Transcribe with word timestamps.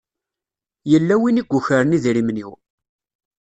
Yella 0.91 1.15
win 1.21 1.41
i 1.41 1.43
yukren 1.49 1.95
idrimen-iw. 1.97 2.51